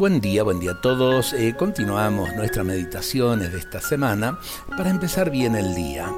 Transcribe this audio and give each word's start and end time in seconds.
Buen 0.00 0.22
día, 0.22 0.44
buen 0.44 0.60
día 0.60 0.70
a 0.70 0.80
todos. 0.80 1.34
Eh, 1.34 1.54
continuamos 1.58 2.34
nuestras 2.34 2.64
meditaciones 2.64 3.52
de 3.52 3.58
esta 3.58 3.82
semana 3.82 4.38
para 4.74 4.88
empezar 4.88 5.30
bien 5.30 5.54
el 5.54 5.74
día. 5.74 6.10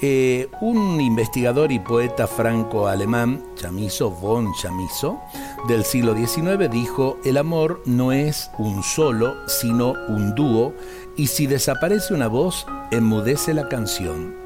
Eh, 0.00 0.48
un 0.60 1.00
investigador 1.00 1.72
y 1.72 1.80
poeta 1.80 2.28
franco-alemán, 2.28 3.42
Chamizo 3.56 4.12
von 4.12 4.52
Chamizo, 4.54 5.18
del 5.66 5.84
siglo 5.84 6.14
XIX, 6.14 6.70
dijo, 6.70 7.18
el 7.24 7.38
amor 7.38 7.82
no 7.84 8.12
es 8.12 8.48
un 8.58 8.84
solo, 8.84 9.38
sino 9.48 9.94
un 10.06 10.36
dúo, 10.36 10.72
y 11.16 11.26
si 11.26 11.48
desaparece 11.48 12.14
una 12.14 12.28
voz, 12.28 12.64
enmudece 12.92 13.54
la 13.54 13.68
canción. 13.68 14.36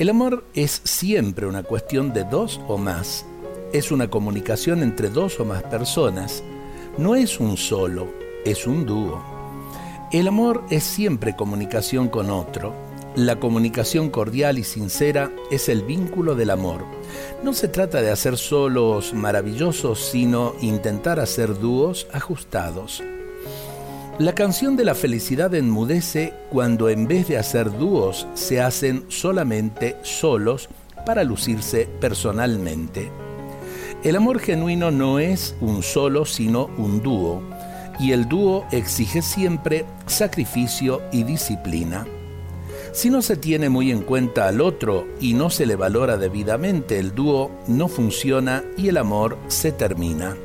El 0.00 0.10
amor 0.10 0.42
es 0.54 0.80
siempre 0.82 1.46
una 1.46 1.62
cuestión 1.62 2.12
de 2.12 2.24
dos 2.24 2.60
o 2.66 2.78
más. 2.78 3.24
Es 3.72 3.92
una 3.92 4.10
comunicación 4.10 4.82
entre 4.82 5.08
dos 5.08 5.38
o 5.38 5.44
más 5.44 5.62
personas 5.62 6.42
no 6.98 7.14
es 7.14 7.40
un 7.40 7.56
solo, 7.56 8.08
es 8.44 8.66
un 8.66 8.84
dúo. 8.84 9.22
El 10.12 10.28
amor 10.28 10.64
es 10.68 10.84
siempre 10.84 11.34
comunicación 11.34 12.08
con 12.08 12.30
otro. 12.30 12.74
La 13.14 13.36
comunicación 13.36 14.10
cordial 14.10 14.58
y 14.58 14.64
sincera 14.64 15.30
es 15.50 15.68
el 15.68 15.82
vínculo 15.82 16.34
del 16.34 16.50
amor. 16.50 16.84
No 17.42 17.54
se 17.54 17.68
trata 17.68 18.02
de 18.02 18.10
hacer 18.10 18.36
solos 18.36 19.14
maravillosos, 19.14 20.00
sino 20.00 20.54
intentar 20.60 21.18
hacer 21.18 21.58
dúos 21.58 22.06
ajustados. 22.12 23.02
La 24.18 24.34
canción 24.34 24.76
de 24.76 24.84
la 24.84 24.94
felicidad 24.94 25.54
enmudece 25.54 26.34
cuando 26.50 26.90
en 26.90 27.08
vez 27.08 27.28
de 27.28 27.38
hacer 27.38 27.76
dúos 27.76 28.26
se 28.34 28.60
hacen 28.60 29.06
solamente 29.08 29.96
solos 30.02 30.68
para 31.06 31.24
lucirse 31.24 31.88
personalmente. 32.00 33.10
El 34.04 34.16
amor 34.16 34.40
genuino 34.40 34.90
no 34.90 35.20
es 35.20 35.54
un 35.60 35.84
solo, 35.84 36.24
sino 36.24 36.68
un 36.76 37.02
dúo, 37.02 37.40
y 38.00 38.10
el 38.10 38.28
dúo 38.28 38.66
exige 38.72 39.22
siempre 39.22 39.84
sacrificio 40.06 41.02
y 41.12 41.22
disciplina. 41.22 42.04
Si 42.90 43.10
no 43.10 43.22
se 43.22 43.36
tiene 43.36 43.68
muy 43.68 43.92
en 43.92 44.02
cuenta 44.02 44.48
al 44.48 44.60
otro 44.60 45.06
y 45.20 45.34
no 45.34 45.50
se 45.50 45.66
le 45.66 45.76
valora 45.76 46.16
debidamente, 46.16 46.98
el 46.98 47.14
dúo 47.14 47.52
no 47.68 47.86
funciona 47.86 48.64
y 48.76 48.88
el 48.88 48.96
amor 48.96 49.38
se 49.46 49.70
termina. 49.70 50.36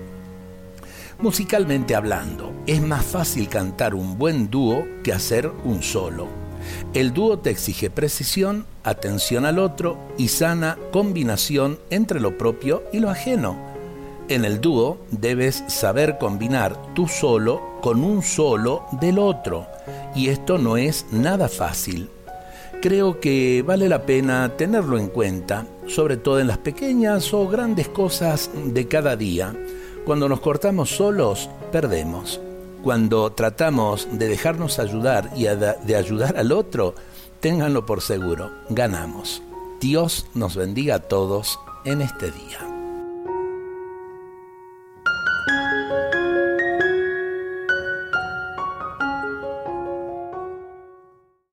Musicalmente 1.19 1.95
hablando, 1.95 2.53
es 2.67 2.79
más 2.79 3.03
fácil 3.03 3.49
cantar 3.49 3.95
un 3.95 4.19
buen 4.19 4.51
dúo 4.51 4.85
que 5.03 5.13
hacer 5.13 5.51
un 5.65 5.81
solo. 5.81 6.36
El 6.93 7.13
dúo 7.13 7.39
te 7.39 7.49
exige 7.49 7.89
precisión, 7.89 8.65
atención 8.83 9.45
al 9.45 9.59
otro 9.59 9.97
y 10.17 10.29
sana 10.29 10.77
combinación 10.91 11.79
entre 11.89 12.19
lo 12.19 12.37
propio 12.37 12.83
y 12.91 12.99
lo 12.99 13.09
ajeno. 13.09 13.57
En 14.29 14.45
el 14.45 14.59
dúo 14.59 14.97
debes 15.11 15.63
saber 15.67 16.17
combinar 16.17 16.75
tú 16.93 17.07
solo 17.07 17.61
con 17.81 18.03
un 18.03 18.23
solo 18.23 18.85
del 18.99 19.19
otro 19.19 19.67
y 20.15 20.29
esto 20.29 20.57
no 20.57 20.77
es 20.77 21.05
nada 21.11 21.47
fácil. 21.47 22.09
Creo 22.81 23.19
que 23.19 23.63
vale 23.65 23.89
la 23.89 24.03
pena 24.03 24.51
tenerlo 24.57 24.97
en 24.97 25.07
cuenta, 25.07 25.65
sobre 25.87 26.17
todo 26.17 26.39
en 26.39 26.47
las 26.47 26.57
pequeñas 26.57 27.33
o 27.33 27.47
grandes 27.47 27.87
cosas 27.87 28.49
de 28.53 28.87
cada 28.87 29.15
día. 29.15 29.55
Cuando 30.05 30.29
nos 30.29 30.41
cortamos 30.41 30.89
solos, 30.89 31.49
perdemos 31.71 32.39
cuando 32.83 33.31
tratamos 33.31 34.07
de 34.11 34.27
dejarnos 34.27 34.79
ayudar 34.79 35.31
y 35.35 35.43
de 35.45 35.95
ayudar 35.95 36.37
al 36.37 36.51
otro, 36.51 36.95
ténganlo 37.39 37.85
por 37.85 38.01
seguro, 38.01 38.51
ganamos. 38.69 39.41
Dios 39.79 40.27
nos 40.33 40.55
bendiga 40.55 40.95
a 40.95 40.99
todos 40.99 41.59
en 41.85 42.01
este 42.01 42.31
día. 42.31 42.66